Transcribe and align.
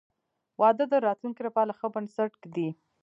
•واده 0.61 0.83
د 0.89 0.93
راتلونکي 1.07 1.41
لپاره 1.47 1.71
ښه 1.79 1.87
بنسټ 1.95 2.31
ږدي. 2.43 2.69